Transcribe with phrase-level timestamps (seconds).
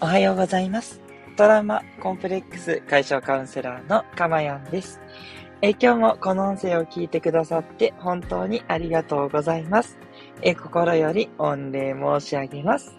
[0.00, 1.00] おはようございます。
[1.36, 5.00] トラウマコンプレックス解消カウンセラーのかまやんです。
[5.60, 9.98] え今日もこの音声を聞いてくださって本当にありがとうございます。
[10.42, 12.96] え心より御礼申し上げます。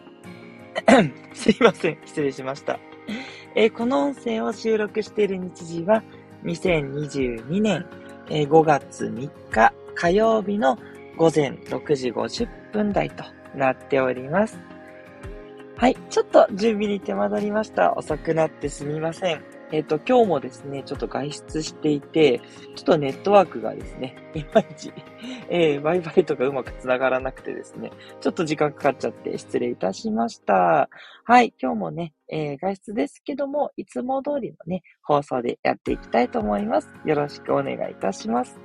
[1.33, 1.97] すいません。
[2.03, 2.77] 失礼しました。
[3.55, 6.03] えこの音声を収録している日時は
[6.43, 7.85] 2022年、
[8.29, 10.77] え5月3日火曜日の
[11.15, 13.23] 午前6時50分台と
[13.55, 14.59] なっております。
[15.79, 15.95] はい。
[16.09, 17.93] ちょっと準備に手間取りました。
[17.93, 19.41] 遅くなってすみません。
[19.71, 22.41] えっ、と、今日もですね、ちょっと外出していて、
[22.75, 24.91] ちょっとネットワークがですね、 いまいち、
[25.47, 30.89] えー、Wi-Fi とかうまく繋がらなくてですね、ちょっと時間かかっちゃって失礼いたしました。
[31.23, 31.53] はい。
[31.57, 36.93] 今日もね、えー、外出ですけども、いつも通りのね、放送でやっていきたいと思います。
[37.05, 38.59] よろしくお願いいたします。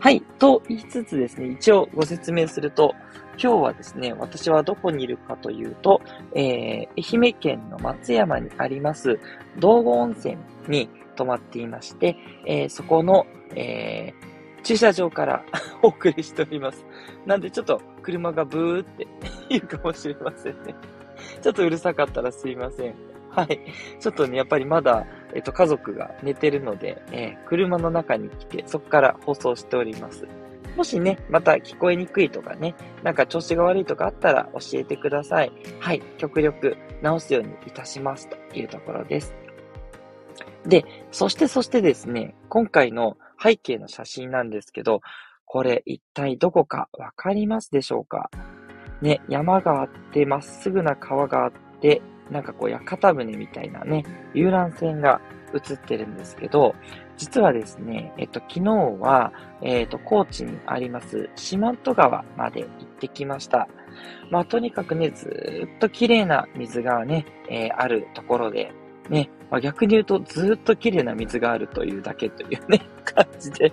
[0.00, 0.20] はい。
[0.38, 2.94] と言いつつですね、一応ご説明すると、
[3.42, 6.00] 今日はですね、私はどこにいるかというと、
[6.34, 9.18] えー、愛媛県の松山にあります、
[9.58, 10.36] 道後温泉
[10.68, 14.28] に泊まっていまして、えーそこの、えー
[14.64, 15.44] 駐車場から
[15.82, 16.84] お送りしております。
[17.24, 19.06] なんでちょっと車がブーって
[19.48, 20.74] 言うかもしれませんね。
[21.40, 22.94] ちょっとうるさかったらすいません。
[23.30, 23.60] はい。
[24.00, 25.06] ちょっとね、やっぱりまだ、
[25.38, 30.26] えっ、と、家族が寝てるので、えー車の中に来て、そこから放送しております。
[30.76, 35.52] もしね、また聞こえにくいとかね、なんか調子が悪いとかあったら教えてください。
[35.78, 36.02] はい。
[36.18, 39.32] 極力直すようにいたしますというところです。
[40.66, 45.02] で、そしてそしてですね、今回の背景の写真なんですけど、
[45.46, 48.28] これ一体どこかわかりますでしょうか？
[49.02, 55.20] ね、山があって、まっすぐな川があって、なんかこう屋形船みたいなね、遊覧船が
[55.54, 56.74] 映ってるんですけど、
[57.16, 58.70] 実はですね、えっと、昨日
[59.00, 62.70] は、えっと、高知にあります、四万十川まで行っ
[63.00, 63.68] てきました。
[64.30, 68.72] まあ、とにかくね、ずっと綺麗な水がね、えーあるところで、
[69.08, 73.72] ね、まあ、逆に言うと、ずっと綺麗な水があるというだけというね、 感じで、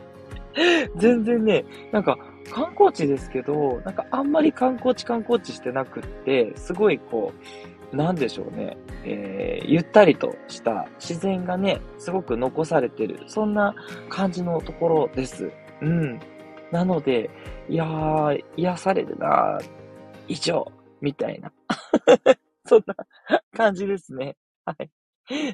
[0.95, 2.17] 全然ね、なんか、
[2.51, 13.73] 観光地ですけど、なんかあんまり観光地観光地してなくって、すごいこう、なんでしょうね、えーゆったりとした自然がね、すごく残されてる、そんな
[14.09, 15.51] 感じのところです。
[15.81, 16.19] うん。
[16.71, 17.29] なので、
[17.69, 19.69] いやー、癒されるなー
[20.27, 21.51] 以上、みたいな。
[22.65, 22.95] そんな
[23.55, 24.35] 感じですね。
[24.65, 24.89] はい。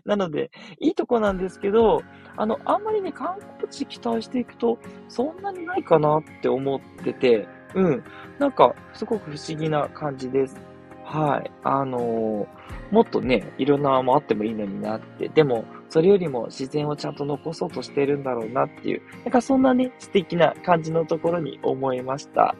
[0.05, 2.01] なので、いいとこなんですけど、
[2.35, 4.77] あの、あんまりね、観光地期待していくと、
[5.07, 8.03] そんなにないかなって思ってて、うん。
[8.39, 10.70] なんか、すごく不思議な感じです。
[11.11, 11.51] はい。
[11.63, 12.61] あのー
[12.91, 22.53] もっとね、いろんなもあってもいいのになって、でも、それよりも自然をちゃんと残そうとしてるんだろうなっていう、なんかそんなね、素敵な感じのところに思いました。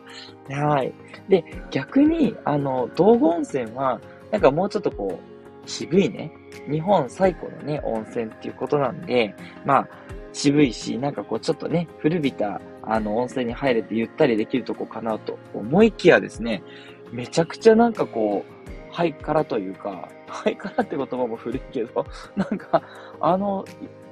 [0.50, 0.94] はい。
[1.28, 4.00] で、逆に、あの、道後温泉は、
[4.32, 6.32] なんかもうちょっとこう、渋いね、
[6.70, 9.36] 日本最古のね、温泉っていうことなんで、
[9.66, 9.90] まあ、
[10.32, 16.64] 渋いし、なんかこう、ちょっとね、古びた、あの、温泉に入れてゆったりできるとこかなと思いきやですね、
[17.12, 22.06] めちゃくちゃなんかこう、ハイカラというか、ハイカラって言葉も古いけど、
[22.36, 22.84] なんか、
[23.20, 23.66] あの、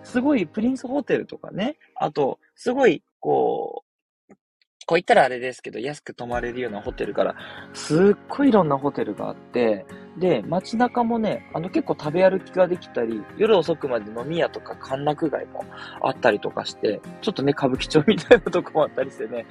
[0.03, 3.89] すごいプリンスホテルとかね、あと、すごい、こう、
[4.89, 7.35] こう言ったらあれですけど、安く泊まれるようなホテルから、
[7.75, 9.85] すっごいいろんなホテルがあって、
[10.17, 15.63] で、街中もね、あの結構食べ歩きができたり、夜遅くまで飲み屋とか歓楽街も
[16.01, 19.45] あったりとかして、ちょっとね、歌舞伎町みたいなとこもあったりしてね、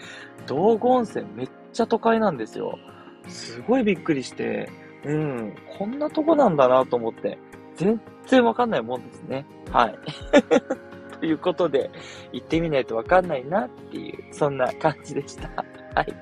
[0.49, 2.77] 道後温泉めっちゃ都会なんですよ。
[3.29, 4.69] すごいびっくりして、
[5.05, 7.39] うん、こんなとこなんだなと思って、
[7.77, 9.47] 全然わかんないもんですね。
[9.71, 9.99] はい。
[11.21, 11.91] ということで、
[12.33, 15.49] 行ってみないとわかんないなっていう、そんな感じでした。
[15.95, 16.15] はい。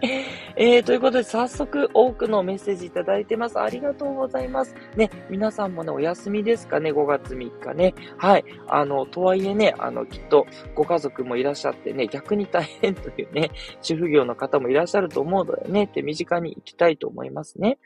[0.56, 3.58] えー、ということで、早速多くのメッセージいただいてます。
[3.58, 4.74] ありがとうございます。
[4.96, 7.94] ね、皆さんもね、お休みですかね、5月3日ね。
[8.16, 8.44] はい。
[8.68, 13.50] あの、とはいえね、あの、きっとご家族もいらっしゃってね、逆に大変というね、
[13.82, 17.78] 主婦業の方もいらっしゃると思うのでね、手短に行きたいと思いますね。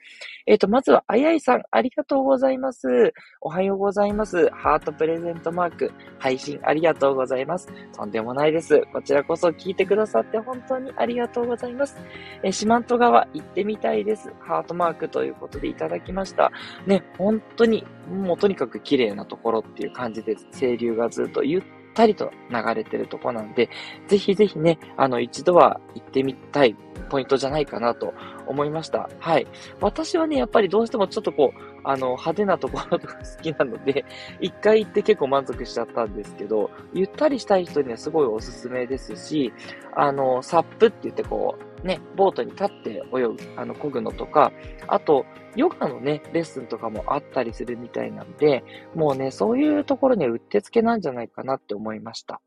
[0.47, 3.15] えっ、と、まずは、あやいさん、ありがとうございます。
[3.41, 4.51] おはようございます。
[4.51, 7.69] ハートプレゼントマーク、配信ありがとうございます。
[7.97, 8.83] とんでもないです。
[8.93, 12.02] こちらこそ聞いてくださって本当にありがとうございます。
[12.43, 14.33] え、四万十川行ってみたいです。
[14.41, 16.51] ハートマークということでいただきました。
[16.87, 20.37] ね、本当に、もうとにかく綺麗なところっていう感じで。
[20.53, 21.63] 清流がずっとゆっ
[21.95, 23.69] たりと流れてるとこなんで、
[24.09, 26.77] ぜひぜひね、あの、一度は行ってみたい
[27.11, 28.15] ポイントじゃないかなと
[28.47, 29.09] 思いました。
[29.19, 29.47] はい。
[29.81, 34.05] 私はね、やっぱりどうしてもちょっとこう、あの、派手なところとか好きなので、
[34.41, 39.53] 一回行って結構満足しちゃったんですけど、ゆったりしたい人にはすごいおすすめですし、
[39.95, 44.53] あの、サップって言ってこう、ね、ボートに立って泳ぐ、あの、漕ぐのとか、
[44.87, 45.27] あと、
[45.57, 48.65] ヨガのね、レッスンとかもあったりするみたいなんで、
[48.95, 52.41] もうね、そういうところにはうってつけなんじゃないかなって思いました。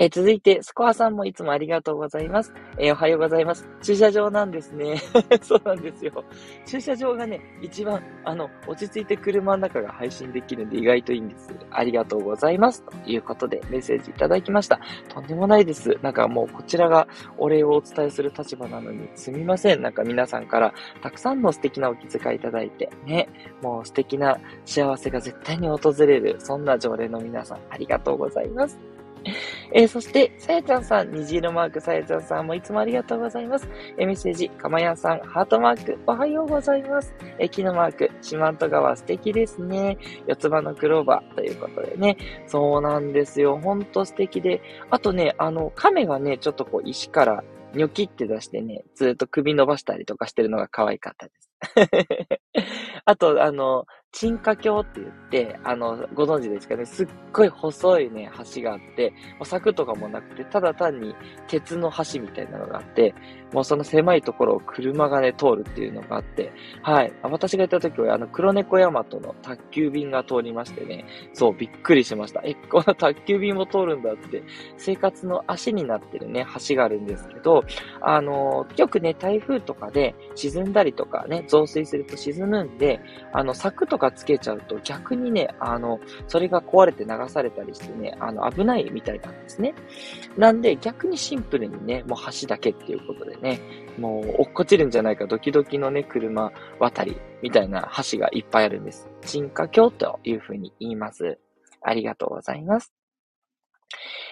[0.00, 2.54] え続いて、スコアさんもいつもありがとうございます。
[2.78, 3.68] えー、おはようございます。
[3.82, 5.02] 駐車場なんですね。
[5.42, 6.24] そうなんですよ。
[6.66, 11.52] 駐車場がね、一番、あの、落ち着いて車の中が配信できるんで意外といいんです。
[11.72, 12.84] ありがとうございます。
[12.84, 14.78] ということで、メッセージいただきました。
[15.08, 15.98] とんでもないです。
[16.00, 19.82] なんかもう、こちらがお礼をお伝えする立場なのに、すみません。
[19.82, 20.72] なんか皆さんから、
[21.02, 23.28] たくさんの素敵なお気遣いいただいて、ね、
[23.62, 28.97] もう素敵な幸せが絶対に訪れる、そんな常連の皆さん、ありがとうございます。
[29.72, 33.68] えー、そして、さやちゃんさん、虹色マーク、さやちゃんさんもいつもありがとうございます。
[33.96, 37.14] えー、メッセージ、かまやんさん、ハートマーク、おはようございます。
[37.38, 39.98] えー、木のマーク、四万十川素敵ですね。
[40.26, 42.16] 四つ葉のクローバーということでね。
[42.46, 43.58] そうなんですよ。
[43.58, 44.60] ほんと素敵で。
[44.90, 47.44] あとね、あの、亀がね、ちょっとこう石から
[47.74, 51.48] ニョキって出してね、ずっと首伸ばしたりとかしてるのが可愛かったです。
[53.04, 61.14] あと、あの、沈下橋って言って、あの、ご存知ですかね、すっごい細いね、橋があって、もう柵とかもなくて、ただ単に
[61.46, 63.14] 鉄の橋みたいなのがあって、
[63.52, 66.52] もうその狭いところを車がね、通るっていうのがあって、
[66.82, 67.12] はい。
[67.22, 72.40] 私が行った時は、あの、黒猫ヤマトの宅急便が通りましてね、そう、びっくりしました。
[72.44, 74.42] え、この宅急便も通るんだって、
[74.78, 77.62] 生活の足になってるね、橋があるんですけど、
[78.00, 83.00] あの、よくね、台風とかで沈んだりとかね、増水すると沈むんで、
[83.32, 89.74] あの、柵とかつけちゃうと逆にね、あの、それが壊れて流されたりしてね、あの、危ないみたいなんですね。
[90.36, 93.60] なんで、逆にシンプルにね、もう橋だけっていうことでね、
[93.98, 99.08] もう落っこちるんじゃないかドキドキのね、車渡りみたいな橋がいっぱいあるんです。
[99.22, 101.38] 沈下橋というふうに言います。
[101.82, 102.97] ありがとうございます。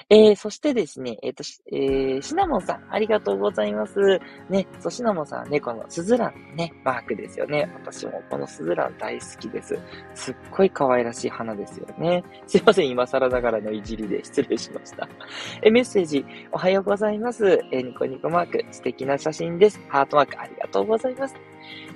[0.09, 1.43] えー、そしてですね、えっ、ー、と、
[1.73, 4.21] えー、シナモンさん、ありがとうございます。
[4.49, 7.69] ね、そう、シナモンさんはね、このスズランのね、マークですよね。
[7.75, 9.77] 私もこのスズラン大好きです。
[10.15, 12.23] すっごい可愛らしい花ですよね。
[12.47, 15.09] すいません、今更ながらのいじりで失礼しました。
[15.63, 17.59] えメッセージ、おはようございます。
[17.73, 19.81] えニコニコマーク、素敵な写真です。
[19.89, 21.35] ハートマーク、ありがとうございます。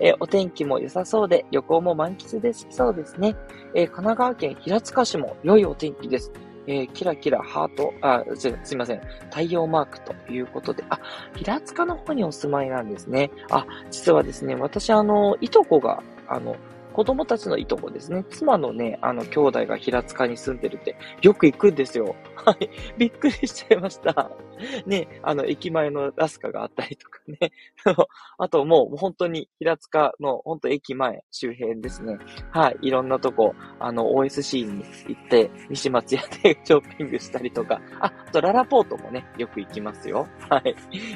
[0.00, 3.36] えお天気も良さそうで、旅行も満喫できそうですね。
[3.74, 6.32] え神奈川県平塚市も良いお天気です。
[6.70, 9.00] えー、キラキラハート、あ、すいません。
[9.30, 11.00] 太陽マークということで、あ、
[11.34, 13.32] 平塚の方にお住まいなんですね。
[13.50, 16.54] あ、実はですね、私あの、いとこが、あの、
[16.92, 18.24] 子供たちのいとこですね。
[18.30, 22.14] 妻のね、あの、兄弟が平塚に住んでるって、よく行くんですよ。
[22.36, 22.70] はい。
[22.96, 24.30] びっくりしちゃいました。
[24.86, 27.52] ね、あの、駅前のラスカがあったりとかね。
[28.38, 32.18] あともう本当に平塚の本当駅前周辺ですね。
[32.50, 32.78] はい。
[32.82, 40.26] いろんなとこ、あの、OSC に行って、西松屋でショッピングしたりとか、あ、あとララポートもね、よく行きますよ。
[40.48, 40.74] はい。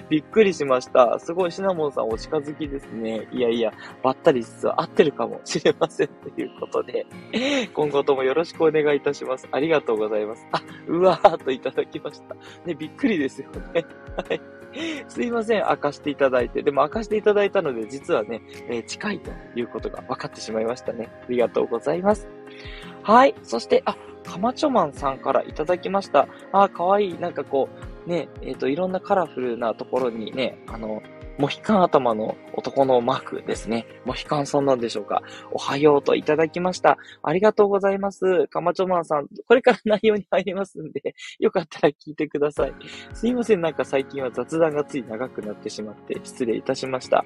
[0.08, 1.18] びっくりしました。
[1.18, 3.28] すごいシナモンさんお近づきですね。
[3.32, 7.06] いやいや、ばったり実は合ってるかもしれませんということで、
[7.72, 9.48] 今後ともよろしくお願いいたします。
[9.50, 10.46] ありがとうございます。
[10.52, 12.34] あ、うわーっといただきました。
[12.64, 13.84] ね、びっくりですよね。
[14.16, 14.40] はい。
[15.08, 16.62] すいません、明かしていただいて。
[16.62, 21.10] でも明かしていただいたので、実はね、えー、近いということが分かってしまいましたね。
[21.22, 22.28] ありがとうございます。
[23.02, 23.34] はい。
[23.42, 26.28] そして、あ、かまちょまんさんからいただきました。
[26.52, 27.18] あ、かわいい。
[27.18, 27.68] なんかこ
[28.06, 31.02] う、ね、えっ、ー、と、いろんなカラフルなところにね、あの、
[31.36, 33.86] モヒカン頭の男のマークですね。
[34.04, 35.22] モヒカンさんなんでしょうか。
[35.50, 36.96] おはようといただきました。
[37.22, 38.46] ありがとうございます。
[38.48, 42.74] かまちょまんさん、これから内容に入りますんで、よかったら聞いてください。
[43.12, 47.24] すいません、なんか最近は雑談がつい長くなってしまって失礼いたしました。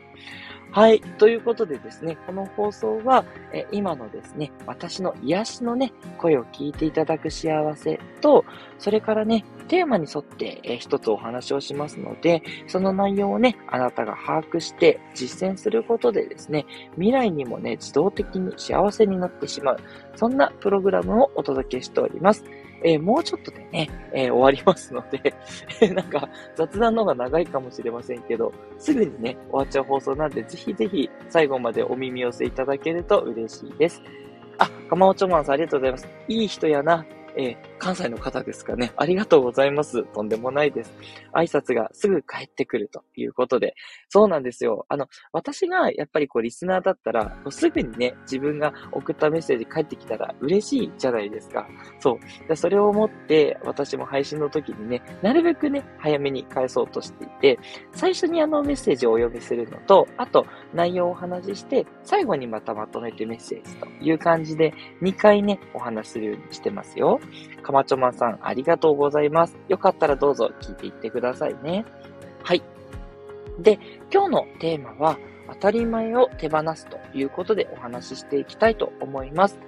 [0.70, 1.00] はい。
[1.00, 8.44] ということでですね、この放送は、え今のですね、私の癒しのね、声を聞いていただく幸せと、
[8.78, 19.78] それからね、テーマに沿って、え一つお話をしますので、その内容をね、あなたが把握して実践することでですね、未来にもね、自動的に幸せになってしまう、
[20.16, 22.44] そんなプログラムをお届けしております。
[22.84, 25.34] えー、もうちょっとでね、えー、終わりますので
[25.94, 34.02] なんか雑談の方が長いかもしれませんけど、すぐにね、終わっちゃう放送なんで、ぜひぜひ最後までお耳寄せいただけると嬉しいです。
[34.58, 36.08] あ、かまおちょまんさんありがとうございます。
[36.28, 37.04] いい人やな。
[37.36, 38.92] えー、関西の方ですかね。
[38.96, 40.04] ありがとうございます。
[40.12, 40.92] とんでもないです。
[41.32, 43.74] 挨拶がすぐ帰ってくるということで。
[44.08, 44.86] そうなんですよ。
[44.88, 51.66] あの、私がやっぱりこうリスナーだったら、すぐにね、自分が送ったメッセージ返ってきたら嬉しいじゃないですか。
[52.00, 52.48] そう。
[52.48, 57.58] でそれを思って、私も配信の時にね、なるべくね、早めに返そうとしていて、
[57.92, 67.20] 最初にあのメッセージをお読みするのと、あと内容をお話しして、最後にまたまとめてメッセージという感じで、2回ね、お話しするようにしてますよ。
[67.68, 69.58] かまちょまさん、ありがとうございます。
[69.68, 71.84] よかったらどうぞ聞いていってくださいね。
[72.42, 72.62] はい。
[73.58, 73.78] で、
[74.10, 75.18] 今日のテーマは、
[75.50, 79.58] 当たり前を手放すということでお話ししていきたいと思います。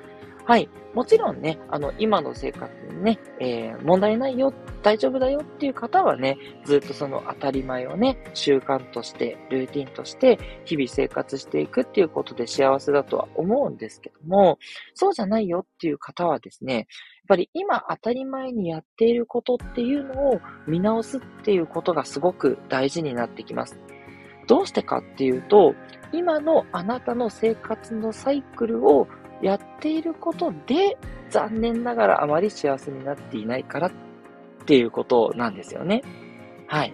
[0.47, 0.69] はい。
[0.95, 4.52] もちろんね、あの、今の生活にね、えー、問題ないよ、
[4.83, 14.59] 大丈夫だよっていう方はね、ずっとその当たり前をね、習慣として、ルーティンとして、日々生活していくっていうことで幸せだとは思うんですけども、
[14.95, 16.88] そうじゃないよっていう方はですね、
[17.31, 23.79] ぱり今当たり前にやっていることっていうのを見直すっていうことがすごく大事になってきます。
[24.49, 25.77] どうしてかっていうと、
[26.13, 29.07] 今のあなたの生活のサイクルを
[29.43, 33.93] やっていることで、残念ながらあまり幸せになっていないからっ
[34.67, 36.03] ていうことなんですよね。
[36.67, 36.93] はい。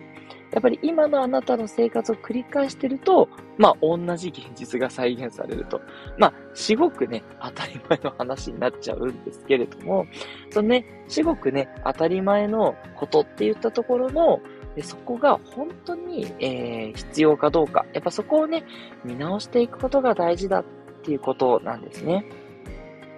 [0.53, 5.81] やっぱり今のあなたの生活を繰り返してると、まあ同じ現実が再現されると。
[6.19, 10.07] まあ、すごくね、当たり前の話になっちゃうんですけれども、
[10.51, 14.41] そのね、すごくね、当たり前のことって言ったところの、
[14.77, 17.87] でそこが本当に、えー、必要かどうか。
[17.95, 18.65] やっぱそこをね、
[19.05, 20.65] 見直していくことが大事だっ
[21.03, 22.27] ていうことなんですね。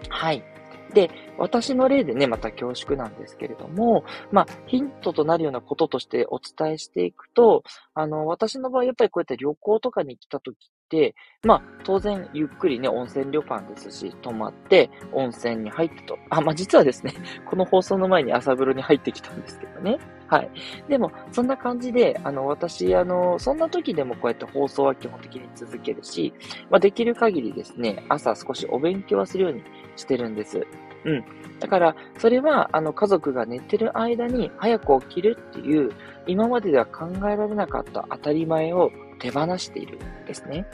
[0.09, 0.43] はい。
[0.95, 7.63] で、私の例でね、また恐縮なんですけれども、まあ、ヒントとなるようなこととしてお伝えしていくと、
[7.95, 10.57] あの、私の場合、やっぱりこうやって旅行とかに来た時っ、
[11.45, 16.19] まあ、当然、ゆっくりね、温泉旅館ですし、泊まって、温泉に入ってと。
[16.31, 17.13] あ、まあ、実はですね、
[17.47, 19.99] この放送の前に朝風呂に入ってきたんですけどね。
[20.27, 20.51] はい。
[20.89, 26.33] でも、そんな感じで、あの、私、あの、そんな時でもこうやって放送は基本的に続けるし、
[26.71, 29.63] まあ、できる限りですね、朝少しお勉強はするように
[29.97, 30.67] してるんです。
[31.05, 31.25] うん。
[31.61, 35.93] だから、それは、あの、家族が寝てる間に早く起きるっていう、
[36.27, 40.67] 今まででは考えられなかった当たり前を手放しているんですね。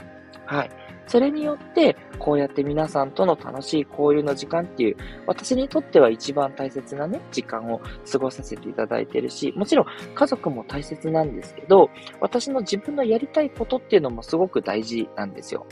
[0.45, 0.69] はい。
[1.07, 4.97] それによって、こうやって皆さんとの楽しい交流の時間っていう、
[5.27, 9.85] 私にとっては一番大切なね、時間を過ごさせていただいてるし、もちろん
[10.15, 11.89] 家族も大切なんですけど、
[12.21, 15.67] 私の自分のやりたいことっていうのもすごく大事なんですよ。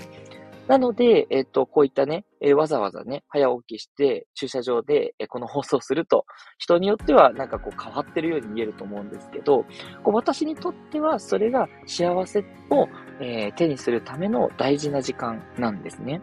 [0.67, 6.25] なので、えっ、と、こういったね、えー、わざわざね、早起きして、駐車場で、えー、この放送すると、
[6.57, 9.65] 人によってはなんかこう変わってるように見えると思うんですけど、
[10.03, 12.87] こう私にとってはそれが幸せを、
[13.19, 16.21] え、手にするための大事な時間なんですね。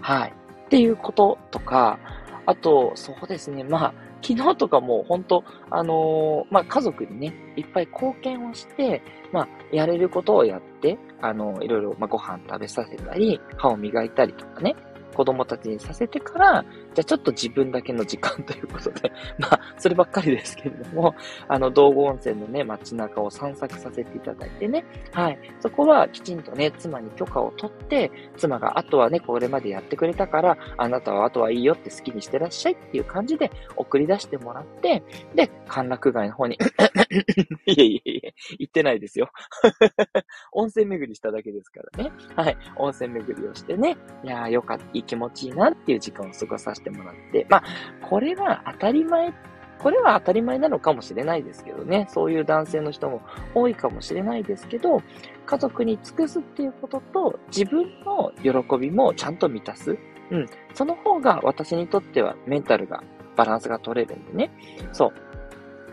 [0.00, 0.32] はい。
[0.66, 1.98] っていうこととか、
[2.46, 9.02] あと、そうですね、まあ、昨日とかも本当、あのー、まあ、家族にね、いっぱい貢献をして、
[9.32, 14.76] まあ、やれることをやって、あの、いろいろ、まあ、ご飯食べさせたり、歯を磨いたりとかね、
[15.14, 16.64] 子供たちにさせてから、
[16.96, 21.14] じゃあちょっと自分だけの時間ということで、 まあ、そればっかりですけれども、
[21.46, 25.38] あの、道後温泉のね、街中を散策させていただいてね、はい。
[25.60, 35.02] そこはきちんとね、妻に許可を取って、妻があとはね、これまでやってくれたから、あなたはあとはいいよって好きにしてらっしゃいっていう感じで送り出してもらって、
[35.34, 36.56] で、歓楽街の方に
[37.66, 39.28] いえいえいえ、行ってないですよ
[40.52, 42.10] 温泉巡りしただけですからね。
[42.34, 42.56] はい。
[42.76, 47.62] 温泉巡りをしてね、いやーよかった、いい気持ちいいなっていう時間を過ごさせててもらって、まあ、
[48.02, 49.32] これは当たり前、
[49.78, 52.06] これは当たり前なのかもしれないですけどね。
[52.08, 53.22] そういう男性の人も
[53.54, 55.02] 多いかもしれないですけど、
[55.44, 59.98] 家族に尽くすっていうことと、自分の喜びもちゃんと満たす。
[60.30, 60.46] うん。
[60.74, 63.02] その方が私にとってはメンタルが、
[63.36, 64.50] バランスが取れるんでね。
[64.92, 65.12] そ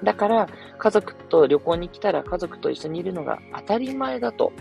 [0.01, 0.05] う。
[0.05, 0.47] だから、
[0.77, 4.53] 家族と旅行に来たら家族と一緒にいるのが当たり前だと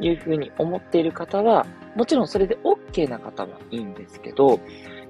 [0.00, 4.58] いうふうに思っている方は、もちろんそれで OK な方はいいんですけど、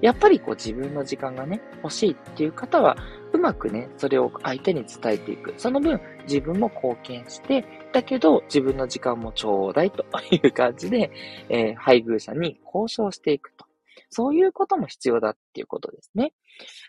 [0.01, 2.95] やっぱりこう自分の時間がね、欲しいっていう方は、
[3.33, 5.53] うまくね、それを相手に伝えていく。
[5.57, 11.11] その分、自分も貢献して、だけど自分の時間もちょうだいという感じで、
[11.49, 13.65] えー、配偶者に交渉していくと。
[14.09, 16.31] そういうことも必要だっていうことですね。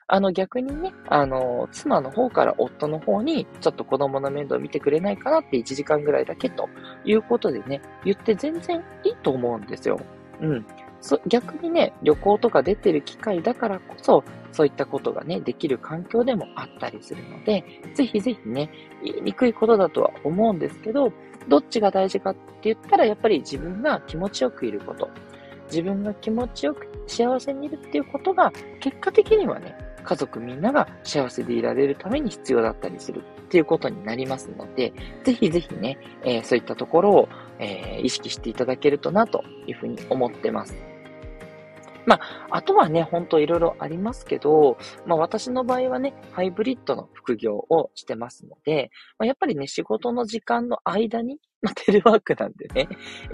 [0.06, 6.68] あの逆にね、あの、妻の方から夫の方に、ちょっと子供の面倒見てくれないかなって1時間ぐらいだけと
[7.04, 9.98] いうことでね、言って全然いいと思うんですよ。
[10.40, 10.66] うん。
[11.00, 18.70] そ逆にね、旅行とか出てる機会だからこそ、そういったことがね、できる環境でもあったりするので、ぜひぜひね、
[19.02, 21.12] 言いにくいことだとは思うんですけど、
[21.48, 25.08] どっちが大事かって言ったら、やっぱり自分が気持ちよくいること。
[25.66, 29.76] 自分が気持ちよく幸せにいるっていうことが、結果的にはね、
[30.06, 34.92] 家族みんなが幸せでいられるために必要だったりするっていうことになりますので、
[35.24, 40.96] ぜひぜひね、えー、そういったところを、えー、意識していただけるとなというふうに思ってます。
[42.06, 52.88] まあ、あとはね、ほんといろいろありますけど、まあ私の場合はね、ハイブリッドの副業をしてますので、まあ、やっぱりね、仕事の時間の間に、 まあテレワークなんでね、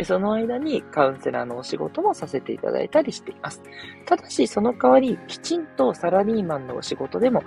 [0.05, 3.63] その間にカウンセラーのお仕事もさせていただいたりしています。
[4.07, 7.43] ただし、その代わり、きちんとサラリーマンのお仕事でも、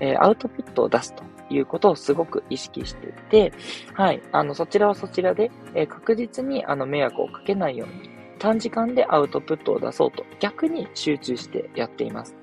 [0.00, 3.52] えー、アウトプットを出すということをすごく意識していて、
[3.94, 12.36] はい、あの、そちらはそちらで、えー、確実にあの、迷惑をかけないように、短時間でアウトプットを出そうと、逆に集中してやっています。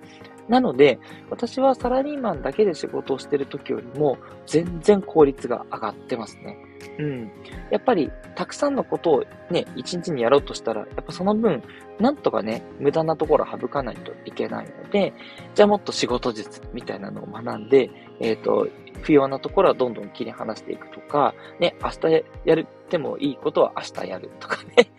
[0.47, 6.57] なので、私はサラリーマンだけで仕事をしてる時よりも、全然効率が上がってますね。
[6.99, 7.31] うん。
[7.69, 11.63] やっぱり、たくさんのことをね、一日にやろうとしたら、やっぱその分、
[11.99, 15.13] なんとかね、無駄なところを省かないといけないので、
[15.55, 18.67] じゃあもっと仕事術みたいなのを学んで、えっ、ー、と、
[19.01, 24.91] 不要なところはどんどん切り離していくとか、ね、明日やるってもいいことは明日やるとかね。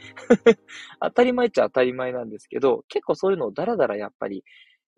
[1.01, 4.45] 当たり前っちゃ当たり前なんですけど、結構そういうのをダラダラやっぱり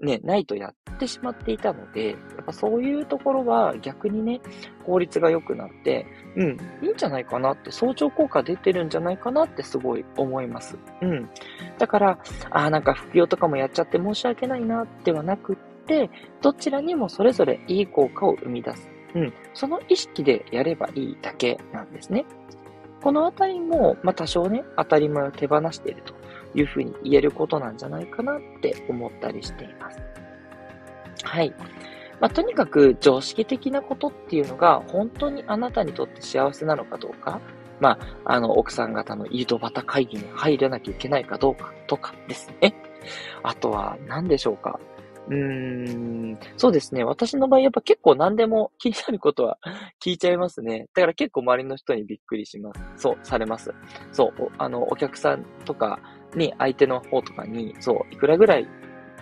[0.00, 4.40] ね、ないとやってしまっていたので、やっぱそういうところは逆にね、
[4.84, 10.76] 効率が良くなって、うん、いいんじゃないかなって、相乗効果出てるんじゃないかなってすごい思います。
[11.00, 11.30] うん。
[11.78, 12.18] だから、
[12.50, 16.10] ああ、なんか副業とかもやっちゃって申し訳ないなってはなくって、
[16.42, 18.90] どちらにもそれぞれいい効果を生み出す。
[19.14, 19.32] うん。
[19.54, 22.24] その意識でやればいいだけなんですね。
[23.00, 26.14] このあたりも、まあ多少ね、当たり前を手放していると。
[26.54, 30.00] いうふうに言えることなんじゃないかなって思ったりしています。
[31.23, 31.52] はい。
[32.20, 37.40] まあ、とにかく常識的なことっていうのが本当にあなたにとって幸せなのかどうか、
[37.80, 42.75] まあ、あの、奥さん方の井戸端会議に入らなきゃいけないかどうかとかですね。
[43.42, 44.78] あとは何でしょうか。
[45.28, 47.02] うーん、そうですね。
[47.02, 49.58] 私の場合、やっぱ結構何でも気になることは
[50.04, 50.87] 聞いちゃいますね。
[50.94, 52.80] だから結構周りの人にびっくりします。
[52.96, 53.75] そう、されます。
[54.12, 55.99] そう、あの、お客さんとか、
[56.36, 58.68] に、相手の方とかに、そう、いくらぐらい、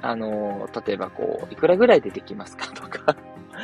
[0.01, 3.17] あの、例えばこう、いくらぐらいでできますかとか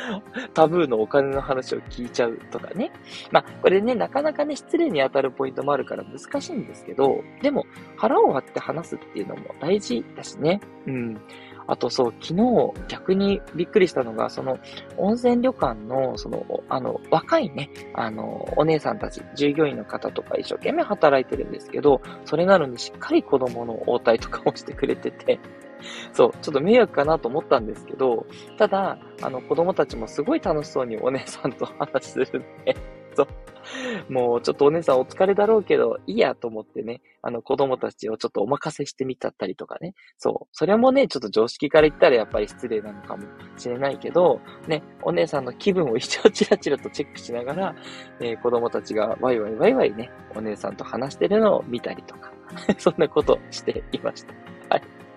[0.53, 2.91] タブーのお金の話を聞いちゃうとかね。
[3.31, 7.65] まあ、これね、なかなかね、失礼に当たるポイントもあるから難しいんですけど、でも、
[7.97, 10.61] 腹を割って話すっていうのも大事だしね。
[10.87, 11.21] うん。
[11.69, 14.57] あとそう、昨日逆にびっくりしたのが、その
[14.97, 25.39] 温泉旅館の、その、あの、若いね、あの、お姉さんたち、従業員の方とか一生懸命働いてるんですけど、それなのにしっかり子供の応対とかをしてくれてて、
[26.11, 28.25] そう、ちょっと迷惑かなと思ったんですけど、
[28.57, 32.75] ただ、あの、子供たちもすごい楽しそうにお姉さんと話するんで、
[33.15, 33.27] そう。
[34.11, 39.93] もうちょっとお姉さんお疲れだろうけど、いいやと思ってね、あの子供たちをちょっとお任せしてみちゃったりとかね。
[40.17, 40.47] そう。
[40.51, 43.23] それもね、ちょっと常識から言ったらやっぱり失礼なのかも
[43.57, 47.75] しれないけど、ね、お姉さんの気分を一応チラチラとチェックしながら、
[48.19, 52.31] えー、子供たちがワイワイワイワイね、お姉さんと話してるのを見たりとか、
[52.77, 54.33] そんなことしていました。
[54.69, 55.08] はい。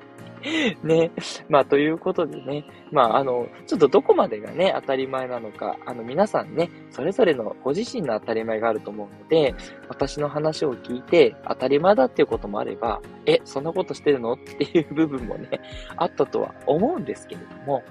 [0.83, 1.11] ね。
[1.49, 2.65] まあ、ということでね。
[2.91, 9.55] まあ、あの、ちょっとどこまでがね、当たり前なのか、あの、皆さんね、それぞれのご自身の当たり前があると思うので、
[9.89, 14.35] 私の話を聞いて、当たり前だっていうこともあれば、え、そんなことしてるの？
[14.35, 15.49] っていう部分もね、
[15.97, 17.83] あったとは思うんですけれども、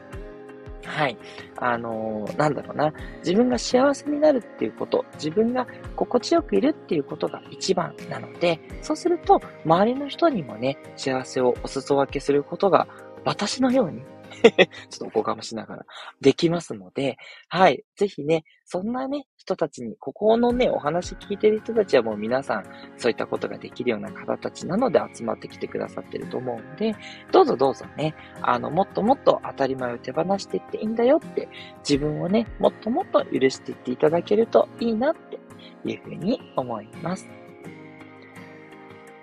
[0.86, 1.17] はい。
[1.58, 2.94] あのー、なんだろうな。
[3.20, 12.88] 自分が幸せになるっていうこと、自分が心地よくいるっていうことが一番なので、そうすると、周りの人にもね、幸せをお裾分けすることが、
[13.24, 14.02] 私のように
[14.89, 15.86] ちょっとおこがましながら、
[16.22, 17.17] できますので、
[17.50, 17.84] はい。
[17.96, 22.65] ぜひね、そんなね、人たちに、ここのね、お話聞いてる人たちはもう皆さん、
[22.98, 26.96] そういったことができるような方たちなので集まってきてくださってると思うので、
[27.32, 31.48] どうぞどうぞね、あの、もっともっと当たり前を手放していっていいんだよって、
[31.88, 35.39] 自分をね、もっともっと許していっていただけるといいなって
[35.86, 37.40] いうふうに思います。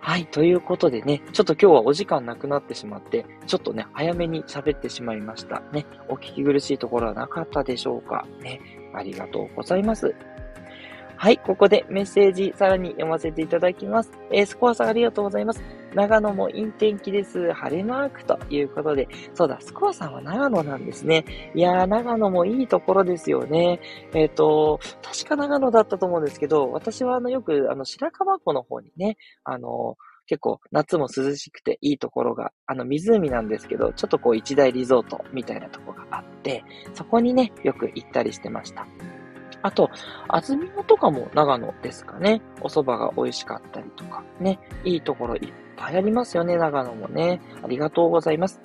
[0.01, 0.27] はい。
[0.27, 5.61] ということでね、ちょっと今日はお時間なくなってしまって、ちょっとね、早めに喋ってしまいました。
[5.73, 8.27] ね、お聞き苦しいところはなかったでしょうか。
[8.41, 8.61] ね、
[8.95, 10.15] ありがとうございます。
[11.17, 14.13] はい、ここでメッセージさらに読ませていただきます。
[14.31, 15.61] えー、スコアさんありがとうございます。
[15.95, 17.53] 長野も陰天気です。
[17.53, 19.09] 晴れマークということで。
[19.35, 21.25] そうだ、スコアさんは長野なんですね。
[21.55, 23.81] いやー、長野もいいところですよね。
[24.15, 29.97] えっ、ー、と、確か長野だったと思うんですけど、私はあの、よくあの、白川湖の方にね、あの、
[30.27, 38.87] 結構夏も涼しくていいところが、あの湖なんですけど、ちょっとこう一大リゾートみたいなとこがあって、そこにね、よく行ったりしてました。
[39.63, 39.91] あと、
[40.29, 42.43] 安曇野とかも長野ですかね。
[42.61, 44.61] お蕎麦が美味しかったりとか、ね。
[44.85, 47.41] いいところいっぱいありますよね、長野もね。
[47.63, 48.61] ありがとうございます。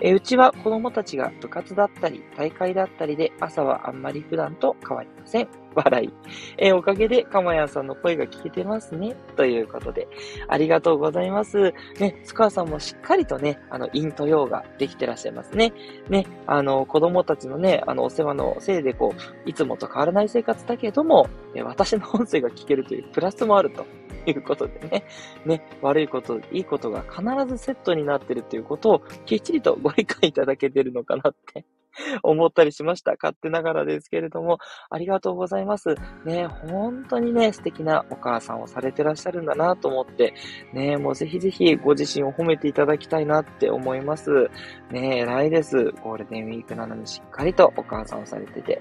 [0.00, 5.48] えうちは子供たちが部活だったり、大会だったりで、朝はあんまり普段と変わりません。
[5.74, 6.12] 笑い。
[6.58, 9.14] えおかげで、かまやんさんの声が聞けてますね。
[9.36, 10.08] ということで、
[10.48, 11.72] ありがとうございます。
[11.98, 15.72] ね、スカーさんもしっかりとね、あの、イントヨーができてらっしゃいますね。
[16.08, 23.84] ね、あの、子供たちのね、あの、お世話のせいで、こう、いつもと変わらない生活だけども、え私の音声が聞けるというプラスもあると。
[24.26, 25.04] いうことでね、
[25.44, 31.64] ね、悪いこと、いいことが必ずセットになってるっていうことをきっちりとご理解いただけてるのかなって
[32.22, 33.12] 思ったりしました。
[33.12, 34.58] 勝手ながらですけれども、
[34.90, 35.94] ありがとうございます。
[36.24, 40.34] ね、本当にね、素敵なお母さんをされてらっしゃるんだなと思って、
[40.72, 44.50] ね、もうぜひぜひご自身を褒めていただきたいなって思います。
[44.90, 45.90] ね、偉いです。
[46.02, 48.80] ゴールデンウィークなのにしっかりとお母さんをされてて、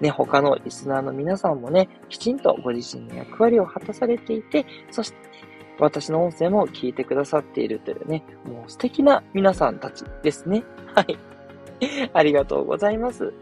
[0.00, 5.30] ね、他のリスナーの皆さんもね、きちんとご自身の役割を果たされていて、そして
[5.80, 10.62] 私の音声も聞いてくださっているというね、もう素敵な皆さんたちですね。
[10.94, 11.18] はい。
[12.12, 13.32] ありがとうございます。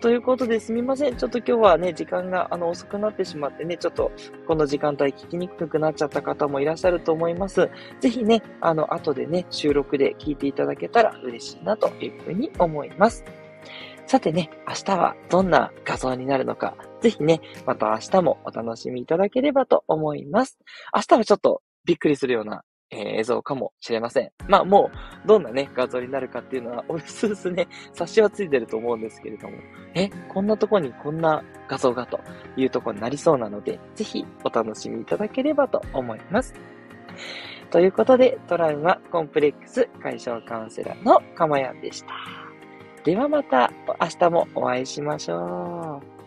[0.00, 1.16] ということですみません。
[1.16, 4.12] ちょっと今日はね、時間があの遅くなってしまってね、ちょっと
[4.46, 7.68] この時間帯聞きにくくなっちゃった方もいらっしゃると思います。
[7.98, 13.24] ぜひね、あの、後でね、収録で聞いていただけたら嬉しいなというふうに思います。
[14.06, 20.58] さてね、明日はどんな画像になるのか、ぜひね、また明日もお楽しみいただければと思います。
[20.94, 24.30] 明日はちょっとびっくりするようなえ、映像かもしれません。
[24.46, 24.90] まあも
[25.24, 29.56] う、どんなね、画像になるかっていうのは、おすすね、冊子はついてると思うんですけれども、
[29.94, 32.18] え、こんなとこにこんな画像がと
[32.56, 36.54] いうとこになりそうなので、ぜひお楽しみいただければと思います。
[37.70, 42.14] ということで、トラウマコンプレックス解消カウンセラーのかまやんでした。
[43.04, 43.70] ではまた
[44.00, 46.17] 明日もお会いしましょう。